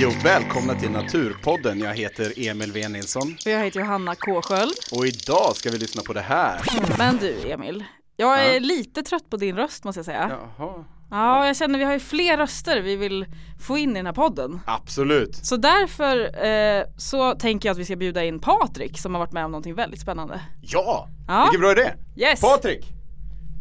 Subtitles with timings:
[0.00, 1.78] Hej och välkomna till Naturpodden.
[1.80, 4.72] Jag heter Emil V Nilsson Och jag heter Johanna K Sköld.
[4.92, 6.60] och idag ska vi lyssna på det här.
[6.98, 7.84] Men du Emil,
[8.16, 8.58] jag är Ja.
[8.58, 10.38] lite trött på din röst måste jag säga.
[10.58, 10.84] Jaha.
[11.10, 13.26] Ja, jag känner vi har ju fler röster vi vill
[13.66, 14.60] få in i den här podden.
[14.66, 15.36] Absolut.
[15.46, 19.32] Så därför eh, så tänker jag att vi ska bjuda in Patrik som har varit
[19.32, 20.40] med om någonting väldigt spännande.
[20.60, 21.42] Ja, Ja.
[21.44, 21.92] vilken bra idé.
[22.16, 22.40] Yes!
[22.40, 22.84] Patrik!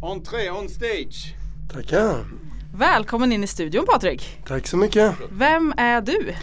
[0.03, 1.33] Entré on stage.
[1.73, 2.25] Tackar.
[2.73, 4.40] Välkommen in i studion Patrik.
[4.48, 5.16] Tack så mycket.
[5.32, 6.34] Vem är du?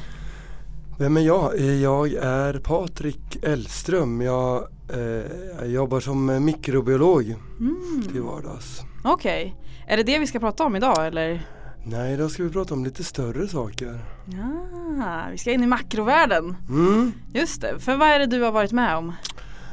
[0.99, 1.61] Vem är jag?
[1.61, 4.21] Jag är Patrik Ellström.
[4.21, 5.01] Jag, eh,
[5.59, 7.35] jag jobbar som mikrobiolog
[8.13, 8.81] till vardags.
[9.05, 11.47] Okej, är det det vi ska prata om idag eller?
[11.85, 14.05] Nej, idag ska vi prata om lite större saker.
[14.99, 16.57] Ja, vi ska in i makrovärlden.
[16.69, 17.13] Mm.
[17.35, 19.13] Just det, för vad är det du har varit med om?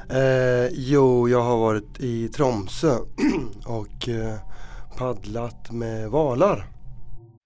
[0.09, 2.97] Eh, jo, jag har varit i Tromsö
[3.65, 4.35] och eh,
[4.97, 6.65] paddlat med valar.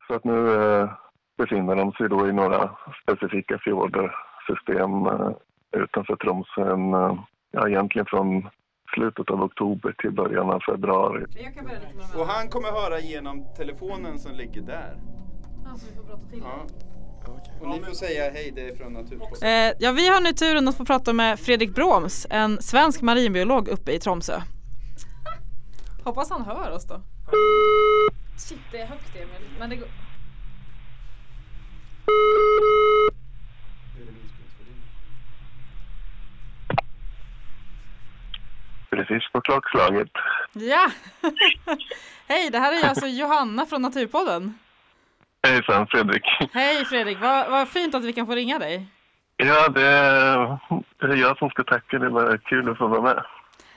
[0.07, 0.89] Så att nu eh,
[1.37, 2.71] befinner de sig då i några
[3.03, 5.31] specifika fjordersystem eh,
[5.83, 6.73] utanför Tromsö.
[6.73, 7.19] En, eh,
[7.51, 8.49] ja, egentligen från
[8.95, 11.25] slutet av oktober till början av februari.
[11.29, 14.97] Jag kan börja lite med de Och han kommer höra genom telefonen som ligger där.
[15.77, 16.43] så vi får prata till.
[16.43, 16.87] Ja.
[17.61, 19.49] Och ni får säga hej, det är från Naturpodden.
[19.49, 23.67] Eh, ja, vi har nu turen att få prata med Fredrik Broms, en svensk marinbiolog
[23.67, 24.33] uppe i Tromsö.
[26.03, 27.01] Hoppas han hör oss då.
[28.37, 29.87] Shit, det är högt Emil, men det går...
[38.89, 40.11] Precis på klockslaget.
[40.53, 40.91] Ja!
[42.27, 44.57] Hej, det här är alltså Johanna från Naturpodden.
[45.43, 46.23] Hejsan Fredrik.
[46.53, 48.87] Hej Fredrik, vad, vad fint att vi kan få ringa dig.
[49.37, 50.57] Ja, det är,
[50.99, 51.99] det är jag som ska tacka.
[51.99, 53.23] Det var kul att få vara med.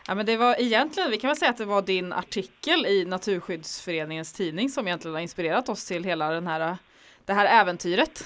[0.06, 3.04] Ja men det var egentligen, vi kan väl säga att det var din artikel i
[3.04, 6.76] Naturskyddsföreningens tidning som egentligen har inspirerat oss till hela den här,
[7.24, 8.24] det här äventyret.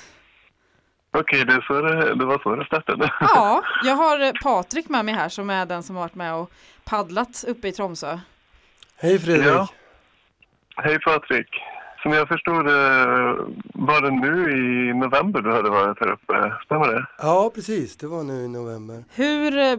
[1.16, 3.12] Okej, det, så det, det var så det startade.
[3.20, 6.34] Ja, jag har eh, Patrik med mig här som är den som har varit med
[6.34, 6.50] och
[6.84, 8.18] paddlat uppe i Tromsö.
[8.96, 9.46] Hej Fredrik!
[9.46, 9.68] Ja.
[10.76, 11.48] Hej Patrik.
[12.02, 12.96] Som jag förstod det
[13.74, 16.54] var det nu i november du hade varit här uppe.
[16.64, 17.06] Stämmer det?
[17.18, 17.96] Ja, precis.
[17.96, 19.04] Det var nu i november.
[19.14, 19.78] Hur, eh,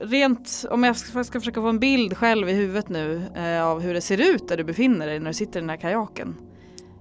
[0.00, 3.80] rent, om jag ska, ska försöka få en bild själv i huvudet nu eh, av
[3.80, 6.34] hur det ser ut där du befinner dig när du sitter i den här kajaken.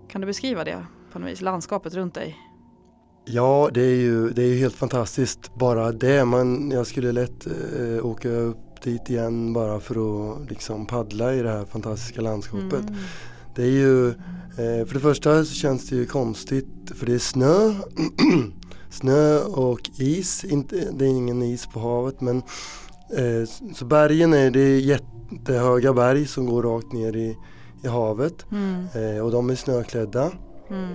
[0.10, 2.38] Kan du beskriva det på något vis, landskapet runt dig?
[3.26, 6.26] Ja, det är ju, det är ju helt fantastiskt bara det.
[6.26, 11.42] Man, jag skulle lätt eh, åka upp dit igen bara för att liksom paddla i
[11.42, 12.90] det här fantastiska landskapet.
[12.90, 12.96] Mm.
[13.56, 17.20] Det är ju, eh, för det första så känns det ju konstigt för det är
[17.20, 17.74] snö.
[18.90, 22.44] snö och is, inte, det är ingen is på havet men
[23.76, 27.38] så bergen är, det är jättehöga berg som går rakt ner i,
[27.84, 28.86] i havet Mm.
[29.18, 30.32] eh, och de är snöklädda.
[30.70, 30.94] Mm.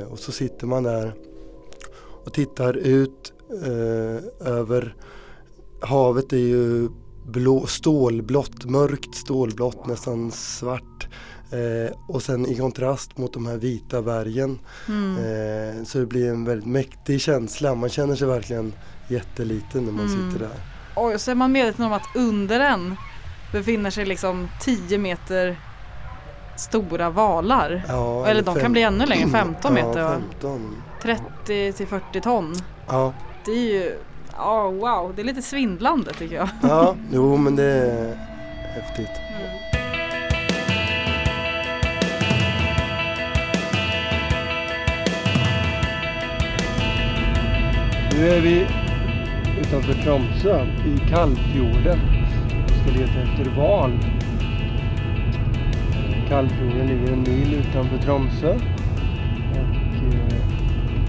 [0.00, 1.14] Eh, och så sitter man där
[2.24, 3.32] och tittar ut
[3.64, 4.94] eh, över
[5.80, 6.88] havet är ju
[7.26, 11.08] blå, stålblått, mörkt stålblått, nästan svart.
[11.50, 14.58] Eh, och sen i kontrast mot de här vita bergen.
[14.88, 15.16] Mm.
[15.16, 17.74] Eh, så det blir en väldigt mäktig känsla.
[17.74, 18.72] Man känner sig verkligen
[19.08, 20.30] jätteliten när man Mm.
[20.32, 20.56] sitter där.
[20.96, 22.96] Oj, och så är man medveten om att under den
[23.52, 25.56] befinner sig liksom 10 meter
[26.56, 27.82] stora valar.
[27.88, 30.14] Ja, Eller de fem- kan bli ännu längre, 15 meter Ja, va?
[30.40, 30.76] 15.
[31.02, 32.54] 30 till 40 ton.
[32.88, 33.12] Ja,
[33.44, 33.98] Det är ju,
[34.36, 36.48] ja wow, det är lite svindlande tycker jag.
[36.62, 38.16] ja, jo men det är
[38.80, 39.10] häftigt.
[48.12, 48.66] Nu är vi
[49.62, 51.98] utanför Tromsö i Kallfjorden
[52.64, 53.90] och ska leta efter val.
[56.28, 58.54] Kallfjorden ligger en mil utanför Tromsö.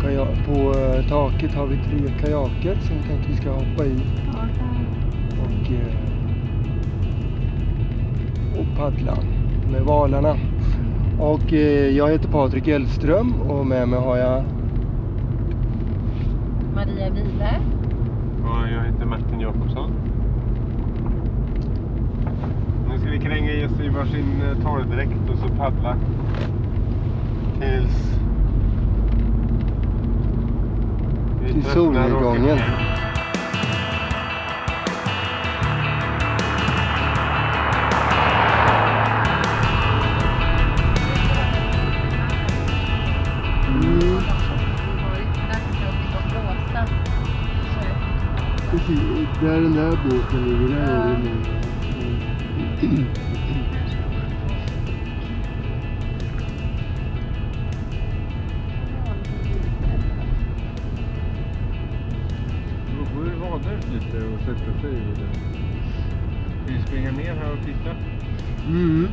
[0.04, 3.86] Och eh, på eh, taket har vi tre kajaker som vi tänkte vi ska hoppa
[3.86, 3.96] i
[5.44, 5.96] och, eh,
[8.60, 9.18] och paddla
[9.72, 10.38] med valarna.
[11.20, 11.52] Och
[11.94, 14.44] jag heter Patrik Elström och med mig har jag
[16.76, 17.83] Maria Wile.
[18.44, 19.92] Ja, jag heter Martin Jakobsson.
[22.90, 25.98] Nu ska vi kränga i oss i varsin eh, torrdräkt och så paddla
[27.60, 28.20] tills...
[31.46, 32.60] till solnedgången.
[49.44, 50.76] där den där båten ligger.
[50.76, 51.04] Där ja.
[51.04, 51.30] är det
[52.86, 53.06] mm.
[63.00, 65.34] Då får du vada lite och sätta sig i den.
[66.66, 67.96] Ska vi springa ner här och titta?
[68.68, 69.08] Mm.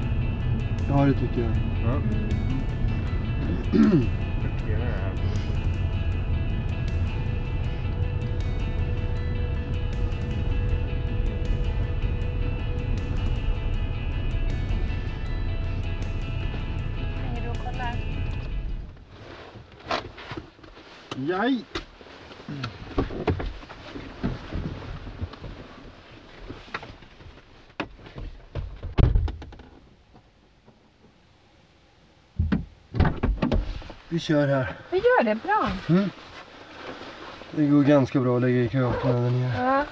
[0.89, 1.53] Ja, det tycker jag.
[1.85, 2.01] Ja.
[21.31, 21.65] Jaj!
[34.09, 34.77] Vi kör här.
[34.91, 35.71] Vi gör det bra.
[37.51, 39.65] Det går ganska bra att lägga i kajaken där nere.
[39.65, 39.85] Ja.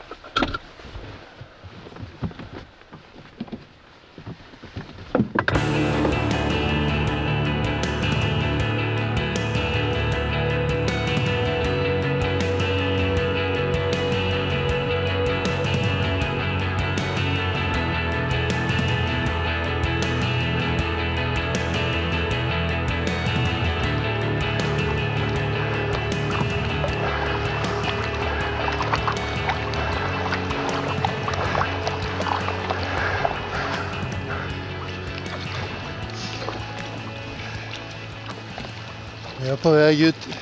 [39.63, 40.35] På väg ut i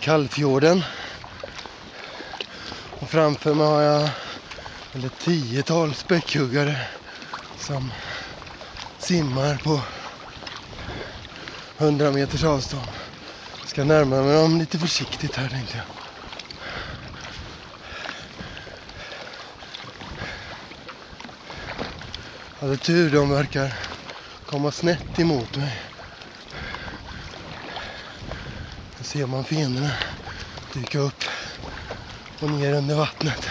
[0.00, 0.82] Kallfjorden.
[3.00, 4.10] Och framför mig har jag
[5.04, 6.76] ett tiotal späckhuggare
[7.58, 7.92] som
[8.98, 9.80] simmar på
[11.78, 12.86] 100 meters avstånd.
[13.60, 15.86] Jag ska närma mig dem lite försiktigt här tänkte jag.
[22.60, 23.74] Jag hade tur, de verkar
[24.46, 25.80] komma snett emot mig.
[28.98, 29.90] Då ser man fienderna
[30.72, 31.24] dyka upp
[32.40, 33.48] och ner under vattnet.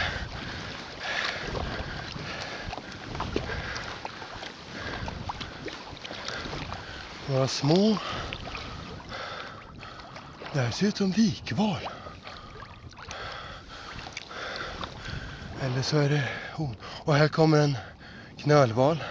[7.29, 7.97] Några små.
[10.53, 11.89] Det här ser ut som vikval.
[15.61, 16.23] Eller så är det
[16.53, 16.75] hon.
[16.83, 17.77] Och här kommer en
[18.37, 19.03] knölval.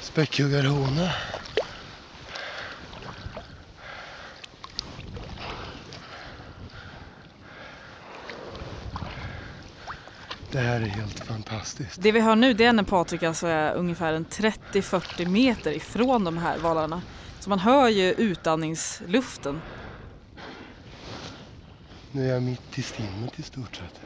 [0.00, 1.12] Späckhuggarhona.
[10.56, 12.02] Det här är helt fantastiskt.
[12.02, 16.24] Det vi hör nu det är när Patrik alltså är ungefär en 30-40 meter ifrån
[16.24, 17.02] de här valarna.
[17.40, 19.60] Så man hör ju utandningsluften.
[22.12, 24.00] Nu är jag mitt i stimmet i stort sett.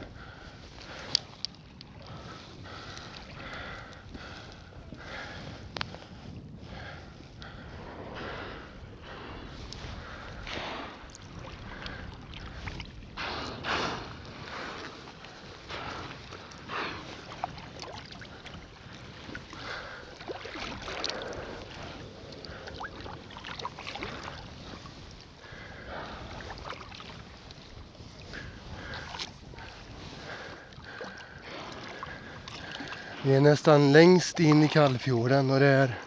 [33.23, 35.99] Vi är nästan längst in i Kallfjorden och det är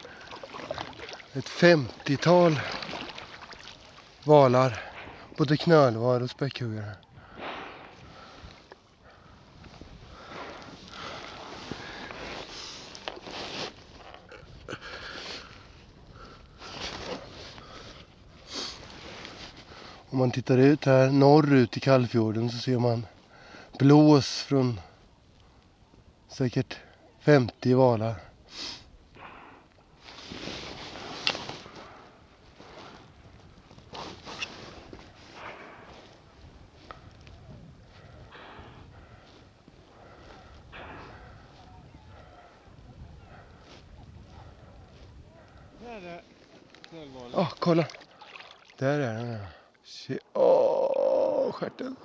[1.32, 2.60] ett 50-tal
[4.24, 4.80] valar.
[5.36, 6.90] Både knölvar och späckhuggare.
[20.10, 23.06] Om man tittar ut här norrut i Kallfjorden så ser man
[23.78, 24.80] blås från
[26.28, 26.78] säkert
[27.24, 28.14] 50 valar.
[45.80, 46.22] Där är
[46.90, 47.32] knölvalen.
[47.34, 47.86] Åh, kolla!
[48.78, 49.38] Där är den.
[50.08, 50.40] ja.
[50.40, 51.96] oh, stjärten.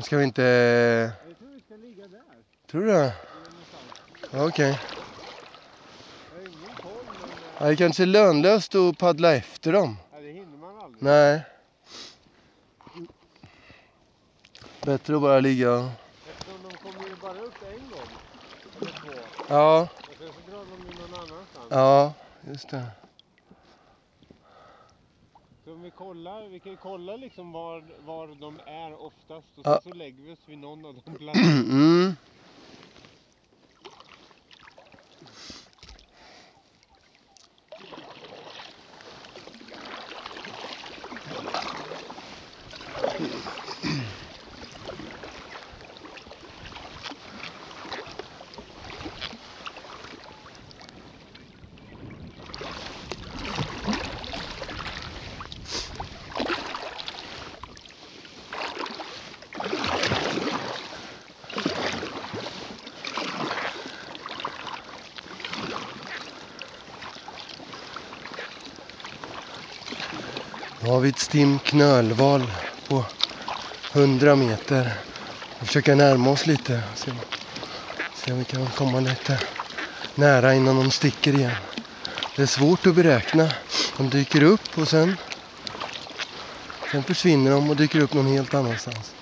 [0.00, 0.42] Nu ska vi inte...
[1.28, 2.20] Jag tror vi ska ligga där.
[2.70, 3.14] Tror du det?
[4.32, 4.80] Okej.
[7.58, 9.96] Ja, Det är kanske är lönlöst att paddla efter dem.
[10.12, 11.02] Det hinner man aldrig.
[11.02, 11.42] Nej.
[14.82, 15.90] Bättre att bara ligga...
[16.28, 18.08] Eftersom de kommer ju bara upp en gång.
[18.80, 19.08] Eller två.
[19.48, 19.88] Ja, Och
[20.18, 21.66] sen så drar de ju någon annanstans.
[21.70, 22.12] ja,
[22.50, 22.86] just det.
[25.64, 29.66] Så om vi kollar, vi kan ju kolla liksom var, var de är oftast och
[29.66, 29.80] Ja.
[29.82, 31.60] sen så lägger vi oss vid någon av de platserna.
[31.70, 32.12] Mm.
[71.00, 72.50] Nu har vi ett stim knölval
[72.88, 73.04] på
[73.92, 74.92] 100 meter.
[75.58, 76.82] Vi försöker närma oss lite.
[76.96, 77.10] Se,
[78.14, 79.38] se om vi kan komma lite
[80.14, 81.56] nära innan de sticker igen.
[82.36, 83.50] Det är svårt att beräkna.
[83.96, 85.16] De dyker upp och sen,
[86.90, 89.19] sen försvinner de och dyker upp någon helt annanstans.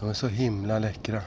[0.00, 1.22] De är så himla läckra.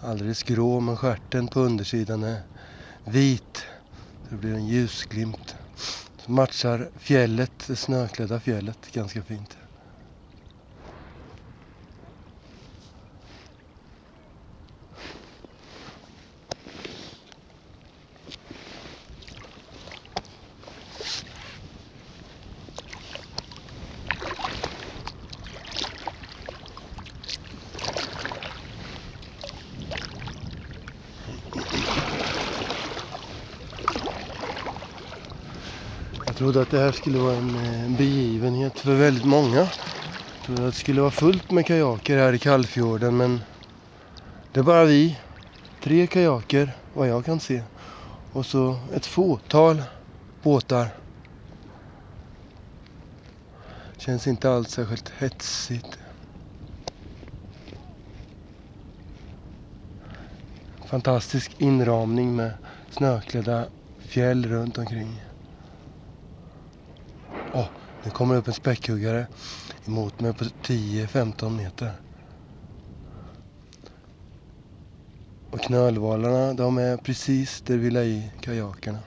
[0.00, 2.40] Alldeles grå men stjärten på undersidan är
[3.04, 3.64] vit.
[4.28, 5.56] Det blir en ljusglimt.
[6.16, 9.56] Som matchar fjället, det snöklädda fjället ganska fint.
[36.32, 39.56] Jag trodde att det här skulle vara en eh, begivenhet för väldigt många.
[39.56, 43.40] Jag trodde att det skulle vara fullt med kajaker här i Kallfjorden men
[44.52, 45.18] det är bara vi.
[45.82, 47.62] Tre kajaker vad jag kan se.
[48.32, 49.82] Och så ett fåtal
[50.42, 50.88] båtar.
[53.98, 55.98] Känns inte alls särskilt hetsigt.
[60.86, 62.52] Fantastisk inramning med
[62.90, 63.66] snöklädda
[63.98, 65.31] fjäll runt omkring.
[68.02, 69.26] Det nu kommer det upp en späckhuggare
[69.86, 71.92] emot mig på 10-15 meter.
[75.50, 78.98] Och knölvalarna, de är precis där vi la i kajakerna.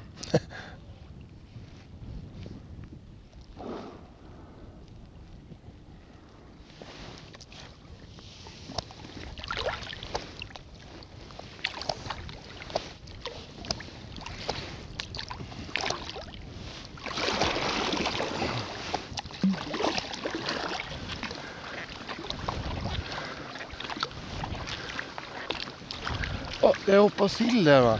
[26.85, 27.99] Det hoppar sill där va.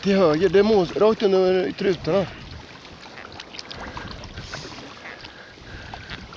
[0.00, 2.26] Till höger, det är mås, rakt under trutarna.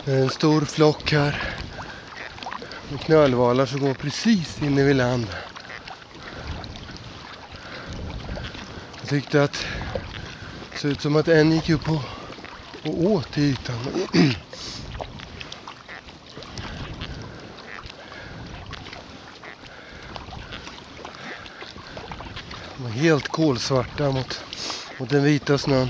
[0.04, 1.44] Det är en stor flock här.
[2.88, 5.28] Med knölvalar som går precis inne vid land.
[9.00, 9.66] Jag tyckte att
[10.72, 12.02] det såg ut som att en gick upp och,
[12.82, 13.92] och åt i ytan.
[23.08, 24.44] helt kolsvarta mot,
[25.00, 25.90] mot den vita snön.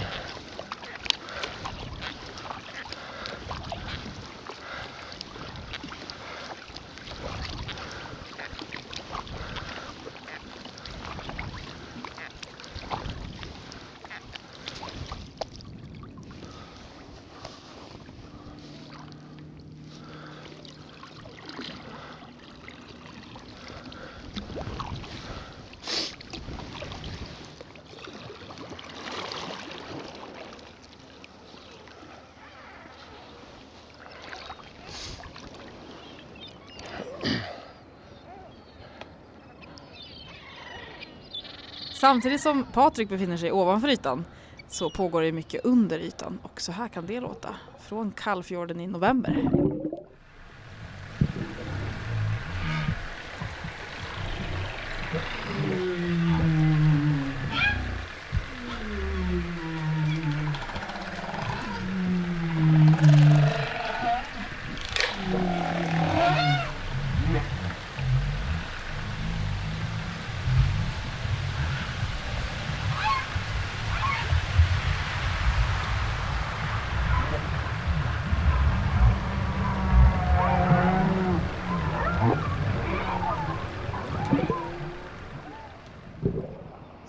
[42.00, 44.25] Samtidigt som Patrik befinner sig ovanför ytan
[44.68, 48.88] så pågår det mycket under ytan och så här kan det låta från Kallfjorden i
[48.88, 49.50] november.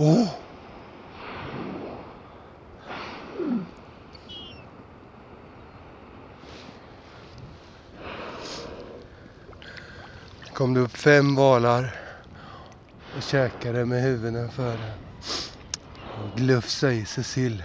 [0.01, 0.49] Åh!
[10.59, 11.97] kom det upp fem valar
[13.15, 14.93] och käkade med huvudena före
[16.15, 17.63] och glufsade i sig sill.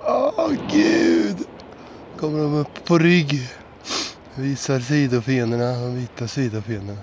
[0.00, 1.46] Åh gud!
[2.16, 3.48] Kommer de upp på rygg.
[4.34, 7.00] Visar sidofenorna, de vita sidofenorna.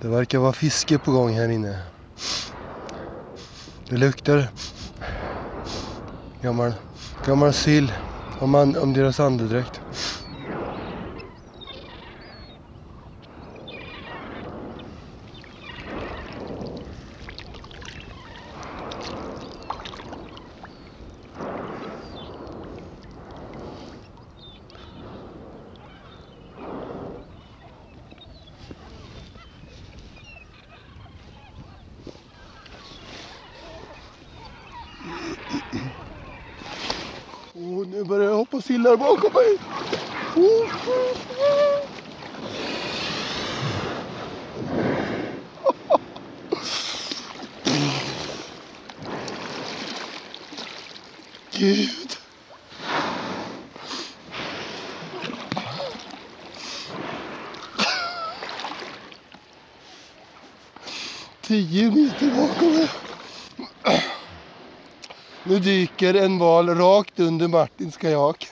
[0.00, 1.78] Det verkar vara fiske på gång här inne.
[3.88, 4.48] Det luktar
[6.42, 6.72] gammal,
[7.26, 7.92] gammal sill
[8.40, 9.80] om, man, om deras andedräkt.
[37.54, 39.58] Oh, nu börjar jag hoppa sillar bakom mig.
[40.36, 41.62] Oh, oh, oh.
[51.62, 52.16] Gud.
[61.40, 62.88] Tio meter bakom mig.
[65.44, 68.48] Nu dyker en val rakt under Martins kajak.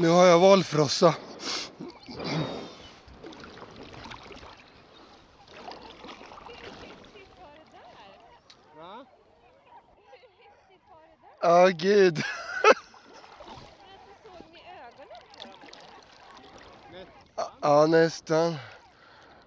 [0.00, 0.26] Nu har
[0.80, 1.14] frossa.
[8.76, 9.06] Ja, oh,
[11.42, 12.22] Ja, gud.
[17.62, 18.54] Ja, nästan.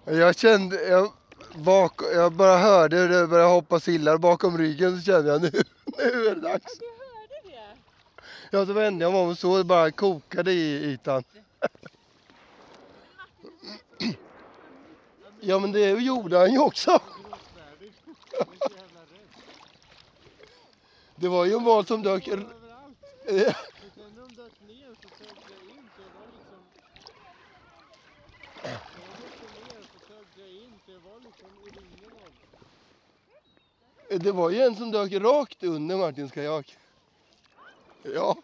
[0.04, 1.12] Jag kände, jag,
[1.54, 5.50] bak, jag bara hörde hur det började hoppa sillar bakom ryggen så kände jag nu,
[5.98, 6.93] nu är det dags.
[8.54, 11.24] Ja, så vände jag mig om och så bara kokade i ytan.
[15.40, 17.00] Ja, men det gjorde han ju också.
[21.16, 22.28] Det var ju en val som dök...
[34.08, 36.76] Det var ju en som dök rakt under Martins kajak.
[38.06, 38.36] Ja,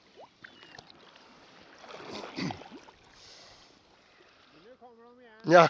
[4.65, 5.41] nu kommer de igen.
[5.45, 5.69] ja.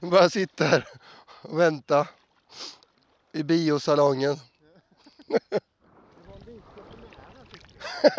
[0.10, 0.88] Bara sitta här
[1.42, 2.08] och vänta
[3.32, 4.36] i biosalongen.
[5.28, 8.12] Det var lite för nära tyckte jag.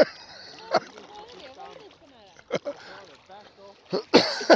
[1.44, 2.74] Det var lite för nära.
[3.28, 3.78] Back off.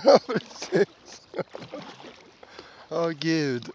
[0.03, 1.21] Ja, precis.
[2.89, 3.71] Åh gud.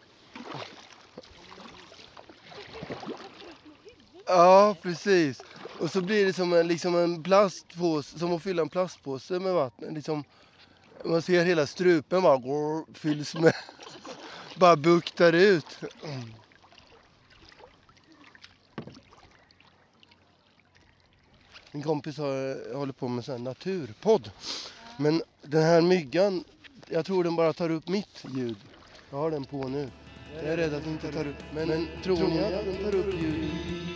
[4.31, 5.43] Ja, precis.
[5.81, 9.55] Och så blir det som en, liksom en plastpåse, som att fylla en plastpåse med
[9.55, 9.95] vatten.
[9.95, 10.25] Liksom,
[11.05, 13.55] man ser hela strupen bara går, fylls med,
[14.59, 15.67] bara buktar ut.
[21.73, 24.31] Min kompis har, håller på med en naturpodd.
[24.97, 26.45] Men den här myggan,
[26.89, 28.57] jag tror den bara tar upp mitt ljud.
[29.11, 29.91] Jag har den på nu.
[30.35, 31.43] Jag är rädd att den inte tar upp.
[31.53, 33.90] Men, men tror ni att den tar upp ljud?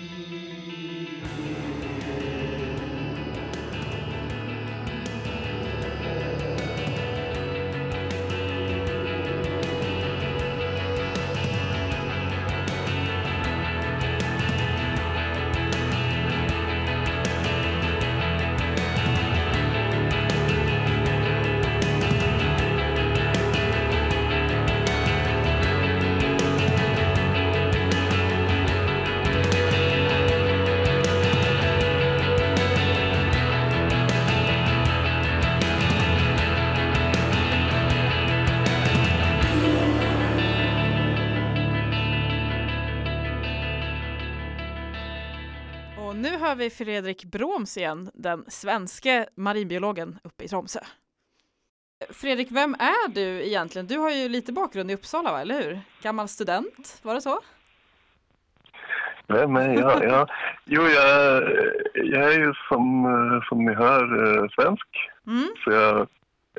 [46.45, 50.81] Hör vi Fredrik Broms igen, den svenske marinbiologen uppe i Tromsö.
[52.11, 53.87] Fredrik, vem är du egentligen?
[53.87, 55.41] Du har ju lite bakgrund i Uppsala, va?
[55.41, 55.81] eller hur?
[56.03, 57.41] Gammal student, var det så?
[59.27, 60.05] Vem är jag?
[60.05, 60.27] Ja.
[60.65, 61.43] Jo, jag,
[61.95, 64.89] jag är ju som, som ni hör eh, svensk.
[65.27, 65.49] Mm.
[65.65, 66.09] Så jag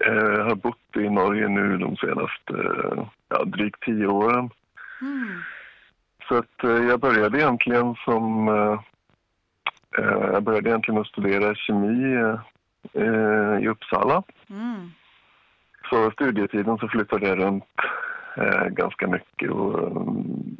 [0.05, 4.49] eh, har bott i Norge nu de senaste eh, ja, drygt tio åren.
[5.01, 5.41] Mm.
[6.27, 8.49] Så att eh, jag började egentligen som...
[9.97, 12.15] Eh, jag började egentligen att studera kemi
[12.93, 14.23] eh, i Uppsala.
[14.49, 14.91] Mm.
[15.89, 17.63] Så studietiden så flyttade jag runt
[18.37, 20.57] eh, ganska mycket och mm,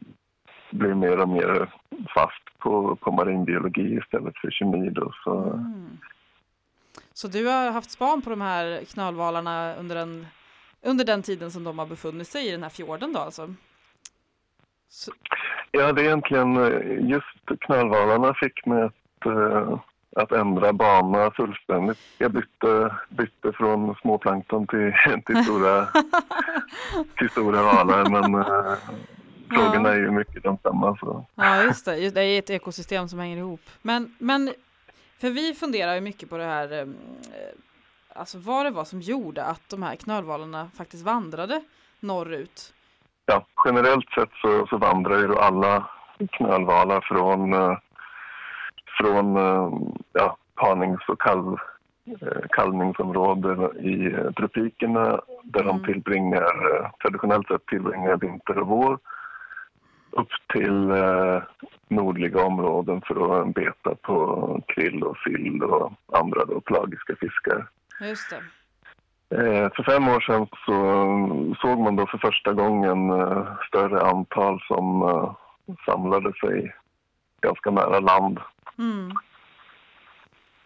[0.69, 1.69] blev mer och mer
[2.13, 4.89] fast på, på marinbiologi istället för kemi.
[4.89, 5.98] Då, så, Mm.
[7.13, 10.28] Så du har haft span på de här knölvalarna under den,
[10.82, 13.54] under den tiden som de har befunnit sig i den här fjorden då alltså?
[14.89, 15.12] Så,
[15.71, 16.56] Ja, det är egentligen
[17.10, 18.93] just knölvalarna fick mig att,
[20.15, 21.99] att ändra bana fullständigt.
[22.17, 24.93] Jag bytte, bytte från småplankton till,
[25.25, 25.88] till, stora,
[27.17, 28.78] till stora valar men eh,
[29.49, 30.97] frågorna är ju mycket de samma.
[30.97, 31.25] Så.
[31.36, 32.10] Ja, just det.
[32.10, 33.62] Det är ett ekosystem som hänger ihop.
[33.82, 34.54] Men, men
[35.19, 36.88] för vi funderar ju mycket på det här, eh,
[38.13, 41.62] alltså vad det var som gjorde att de här knölvalarna faktiskt vandrade
[41.99, 42.73] norrut.
[43.25, 45.89] Ja, generellt sett så, så vandrar ju alla
[46.32, 47.78] knölvalar från, eh,
[49.01, 49.69] från eh,
[50.13, 51.55] ja, parnings och kalv,
[52.21, 55.77] eh, kalvningsområden i eh, tropikerna där Mm.
[55.81, 58.99] de tillbringar, traditionellt sett tillbringar vinter och vår
[60.12, 61.41] upp till eh,
[61.88, 67.67] nordliga områden för att beta på krill och sill och andra då, pelagiska fiskar.
[68.01, 68.41] Just det.
[69.29, 70.75] Eh, För fem år sedan så
[71.62, 75.01] såg man då för första gången eh, större antal som
[75.86, 76.75] samlade sig
[77.41, 78.39] ganska nära land.
[78.78, 79.12] Mm.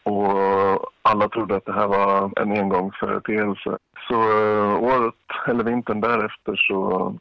[0.03, 3.77] Och alla trodde att det här var en engångsföreteelse.
[4.07, 5.15] Så eh, året,
[5.47, 7.15] eller vintern därefter, så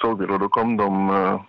[0.00, 1.40] såg vi då, då kom de eh,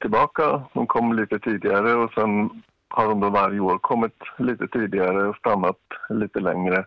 [0.00, 0.62] tillbaka.
[0.72, 5.36] De kom lite tidigare och sen har de då varje år kommit lite tidigare och
[5.36, 6.84] stannat lite längre.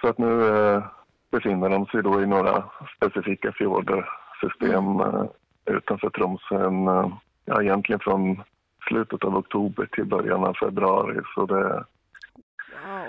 [0.00, 0.84] Så att nu eh,
[1.30, 2.64] befinner de sig då i några
[2.96, 5.24] specifika fjordersystem eh,
[5.64, 6.66] utanför Tromsö.
[6.66, 7.08] En, eh,
[7.44, 8.42] ja, egentligen från
[8.88, 11.20] slutet av oktober till början av februari.
[11.34, 11.84] Så det,
[12.86, 13.06] Wow.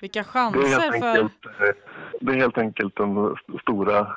[0.00, 1.08] Vilka det, är, helt chanser för...
[1.08, 1.74] enkelt, eh,
[2.20, 4.16] det är helt enkelt de st- stora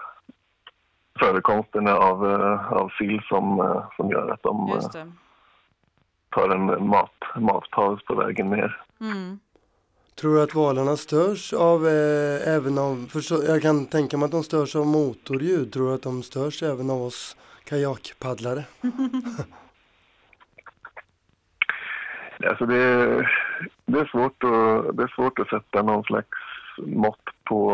[1.20, 4.80] förekomsterna av, eh, av sill som, eh, som gör att de
[6.30, 8.82] tar en mat, matpaus på vägen ner.
[9.02, 9.40] Mm.
[10.16, 14.32] Tror du att valarna störs av, eh, även av, förstå, jag kan tänka mig att
[14.32, 15.74] de störs av motorljud.
[15.74, 18.64] Tror du att de störs även av oss kajakpaddlare?
[22.44, 23.32] Alltså det, är,
[23.86, 26.28] det, är svårt att, det är svårt att sätta någon slags
[26.78, 27.72] mått på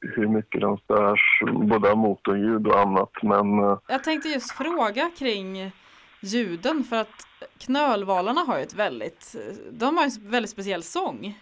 [0.00, 3.12] hur mycket de störs, både av motorljud och annat.
[3.22, 5.72] Men eh, Jag tänkte just fråga kring
[6.20, 7.26] ljuden för att
[7.58, 9.36] knölvalarna har ju ett väldigt,
[9.70, 11.38] de har en väldigt speciell sång.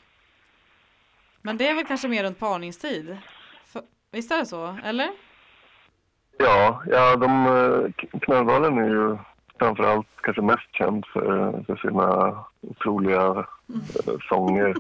[1.43, 3.17] Men det är väl kanske mer runt parningstid?
[3.67, 5.09] För, visst är det så, eller?
[6.39, 9.19] ja, ja de, eh, knölvalen är ju
[9.63, 13.47] framförallt kanske mest känd för, för sina otroliga
[14.07, 14.75] eh, sånger.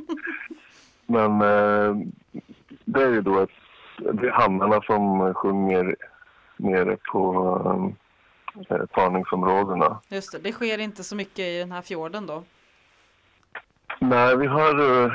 [1.06, 2.06] Men eh,
[2.84, 3.50] det är ju då ett,
[3.98, 5.96] det är hannarna som sjunger
[6.56, 7.92] nere på
[8.68, 9.98] eh, parningsområdena.
[10.08, 12.42] Just det, det sker inte så mycket i den här fjorden då.
[13.98, 15.12] Nej, vi har, eh,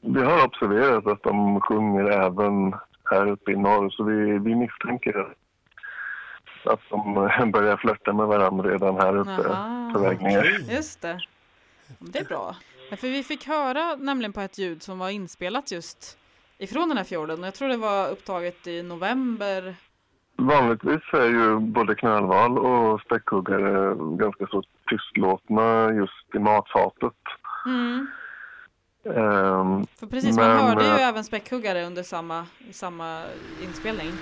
[0.00, 2.74] vi har observerat att de sjunger även
[3.10, 5.39] här uppe i norr så vi, vi misstänker att
[6.90, 9.90] de eh, börjar flörta med varandra redan här uppe Jaha.
[9.94, 10.74] på väg ner.
[10.74, 11.20] Just det.
[11.98, 12.56] Det är bra.
[12.90, 16.18] Ja, för vi fick höra nämligen på ett ljud som var inspelat just
[16.58, 17.42] ifrån den här fjorden.
[17.42, 19.74] Jag tror det var upptaget i november.
[20.36, 27.16] Vanligtvis är ju både knölval och späckhuggare ganska så tystlåtna just i matfatet.
[27.66, 28.06] Mm.
[29.04, 33.22] Ehm, För precis, man Men, hörde ju eh, även späckhuggare under samma, samma
[33.62, 34.12] inspelning.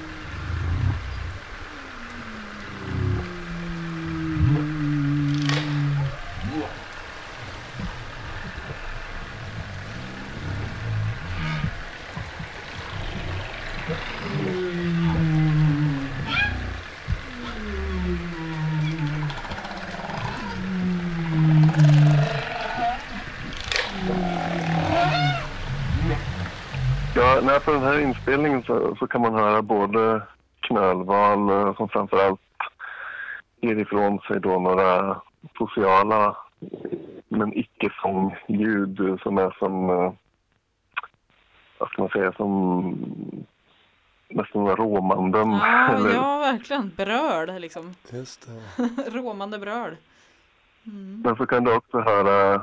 [28.68, 30.22] Så, så kan man höra både
[30.61, 32.40] knölval eh, som framförallt
[33.61, 35.20] ger ifrån sig då några
[35.59, 36.37] sociala
[37.28, 40.12] men icke-sångljud som är som, eh,
[41.78, 42.94] vad ska man säga, som
[44.28, 45.50] nästan råmanden.
[45.50, 46.92] Ja, Eller- ja, verkligen.
[46.96, 47.94] Bröl liksom.
[48.11, 49.11] Just det.
[49.11, 49.96] Råmande bröl.
[50.87, 51.22] Mm.
[51.24, 52.54] Men så kan du också höra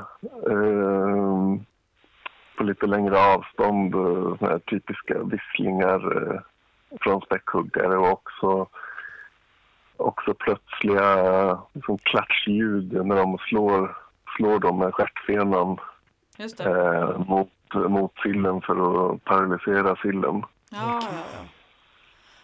[0.50, 1.58] eh,
[2.58, 6.40] på lite längre avstånd eh, såna här typiska visslingar eh,
[7.02, 8.68] från späckhuggare och också,
[9.98, 13.98] också plötsliga liksom, klatschljud när de slår,
[14.38, 15.78] slår dem med stjärtfenan
[16.60, 18.74] eh, mot, mot sillen för
[19.14, 20.44] att paralysera sillen.
[20.70, 21.46] Ja, ja, ja.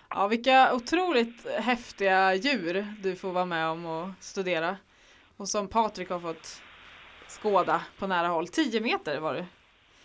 [0.10, 4.76] ja, vilka otroligt häftiga djur du får vara med om och studera.
[5.38, 6.62] Och som Patrik har fått
[7.28, 8.48] skåda på nära håll.
[8.48, 9.46] 10 meter var det.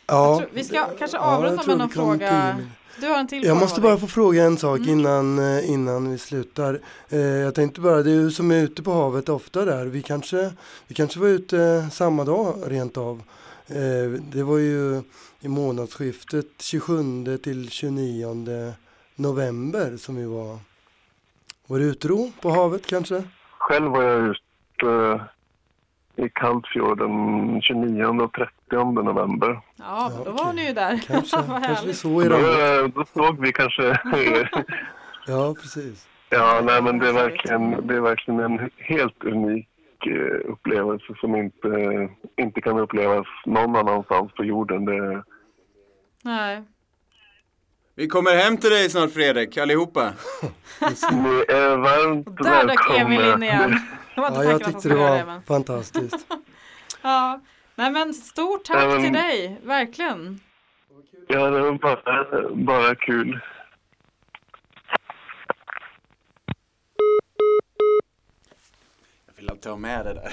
[0.07, 2.55] Ja, tror- vi ska kanske ja, avrunda tror med någon fråga.
[2.57, 2.67] till-
[3.01, 4.91] Du har en till Jag måste bara få fråga en sak Mm.
[4.91, 6.81] innan, eh, innan vi slutar.
[7.09, 9.87] Eh, Jag tänkte bara, det är du som är ute på havet ofta där.
[9.87, 10.53] Vi kanske,
[10.87, 13.23] vi kanske var ute samma dag rent av.
[13.67, 15.03] Eh, Det var ju
[15.41, 18.75] i månadsskiftet 27 till 29
[19.17, 20.59] november som vi var.
[21.67, 23.23] Var det utro på havet kanske?
[23.59, 25.21] Själv var jag ute
[26.17, 29.61] i Kantfjorden 29 och 30 november.
[29.77, 30.99] Ja, då var ni ju där.
[31.07, 33.83] Kanske, kanske vi såg er Då, då såg vi kanske
[35.27, 36.09] Ja, precis.
[36.31, 39.69] Ja, nej, men det är verkligen, det är verkligen en helt unik
[40.07, 41.69] eh, upplevelse som inte,
[42.37, 44.85] inte kan upplevas någon annanstans på jorden.
[44.85, 45.23] Det,
[46.23, 46.63] Nej.
[47.97, 50.13] Vi kommer hem till dig snart Fredrik, allihopa.
[51.13, 53.81] ni är varmt Och där dök Emil in igen.
[54.15, 56.27] Det var inte Ja, jag tyckte det var det, fantastiskt.
[57.03, 57.41] Ja.
[57.75, 60.41] Nej men stort tack Ja, men- till dig, verkligen.
[61.29, 63.41] Ja, det var bara, bara kul.
[69.71, 70.33] Ha med det där.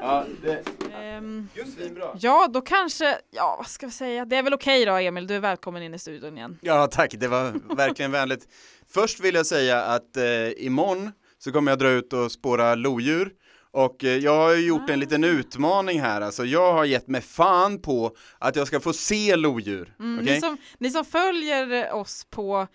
[0.00, 0.62] ja, det,
[0.94, 2.16] Ehm, just svinbra.
[2.20, 5.34] ja, då kanske, ja vad ska vi säga, det är väl okej då Emil, du
[5.34, 6.58] är välkommen in i studion igen.
[6.60, 7.14] Ja, tack.
[7.18, 8.48] Det var verkligen vänligt.
[8.94, 13.30] Först vill jag säga att eh, imorgon så kommer jag dra ut och spåra lodjur.
[13.70, 17.20] Och eh, jag har ju gjort en liten utmaning här, alltså jag har gett mig
[17.20, 19.94] fan på att jag ska få se lodjur.
[20.00, 20.34] Mm, Okej?
[20.34, 22.66] ni, som, ni som följer oss på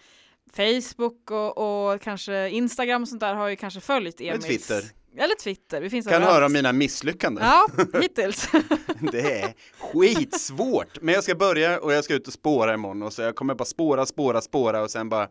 [0.54, 1.58] Facebook och,
[1.94, 4.46] och kanske Instagram och sånt där har ju kanske följt Eller Emils.
[4.46, 4.84] Twitter.
[5.18, 6.34] Eller Twitter, vi finns Kan överallt.
[6.36, 7.44] höra om mina misslyckanden.
[7.44, 7.68] Ja,
[8.02, 8.50] hittills.
[9.12, 11.02] Det är skitsvårt.
[11.02, 13.56] Men jag ska börja och jag ska ut och spåra imorgon och så jag kommer
[13.56, 15.28] bara spåra, spåra, spåra och sen bara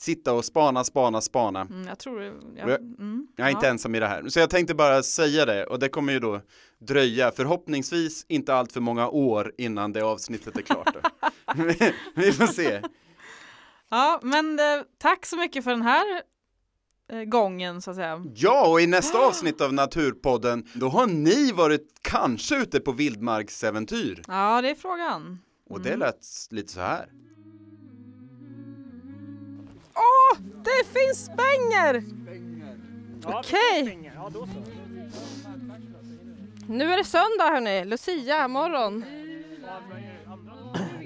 [0.00, 1.60] sitta och spana, spana, spana.
[1.60, 3.70] Mm, jag tror, ja, Jag- mm, Jag är inte ja.
[3.70, 4.28] ensam i det här.
[4.28, 6.40] Så jag tänkte bara säga det och det kommer ju då
[6.80, 10.94] dröja förhoppningsvis inte allt för många år innan det avsnittet är klart.
[12.14, 12.82] Vi får se.
[13.90, 14.64] Ja, men eh,
[14.98, 16.22] tack så mycket för den här
[17.12, 18.24] eh, gången så att säga.
[18.34, 24.22] Ja, och i nästa avsnitt av Naturpodden, då har ni varit kanske ute på vildmarksäventyr.
[24.28, 25.38] Ja, det är frågan.
[25.70, 27.08] Och det lät lite så här.
[29.94, 32.04] Åh, det finns spänger!
[33.26, 34.12] Okej.
[36.68, 39.04] Nu är det söndag hörni, Lucia morgon.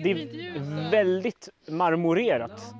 [0.02, 2.74] Det är väldigt marmorerat.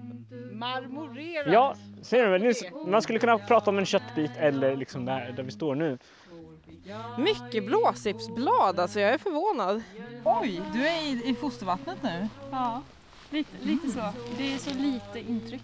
[0.52, 1.52] Marmorerat.
[1.52, 2.90] Ja, ser du?
[2.90, 5.98] Man skulle kunna prata om en köttbit eller liksom där, där vi står nu.
[7.18, 9.82] Mycket blåsipsblad, alltså jag är förvånad.
[10.24, 12.28] Oj, du är i, i fostervattnet nu?
[12.50, 12.82] Ja,
[13.30, 14.00] lite, lite så.
[14.38, 15.62] Det är så lite intryck.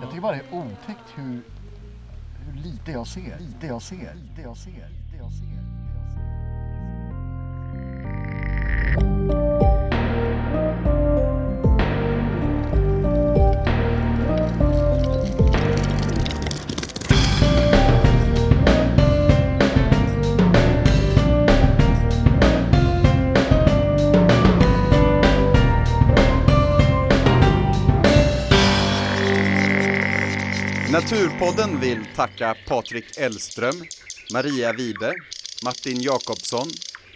[0.00, 1.42] Jag tycker bara det är otäckt hur,
[2.46, 3.38] hur lite jag ser.
[3.38, 4.14] Lite jag ser.
[4.14, 4.70] Lite jag ser.
[4.70, 5.79] Lite jag ser.
[31.10, 33.74] Naturpodden vill tacka Patrik Elström,
[34.32, 35.14] Maria Wibe,
[35.64, 36.68] Martin Jakobsson,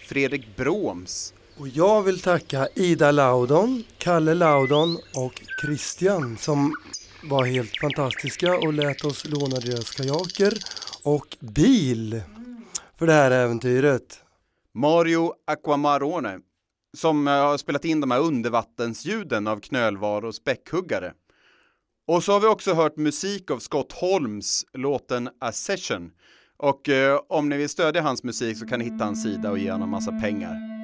[0.07, 6.73] Fredrik Broms, och jag vill tacka Ida Laudon, Kalle Laudon och Christian som
[7.23, 10.53] var helt fantastiska och lät oss låna deras kajaker
[11.03, 12.21] och bil
[12.97, 14.19] för det här äventyret.
[14.73, 16.39] Mario Aquamarone
[16.97, 21.13] som eh, har spelat in de här undervattensljuden av knölvar och späckhuggare.
[22.07, 26.11] Och så har vi också hört musik av Scott Holmes, låten A Session.
[26.57, 29.59] Och eh, om ni vill stödja hans musik så kan ni hitta hans sida och
[29.59, 30.74] ge honom massa pengar.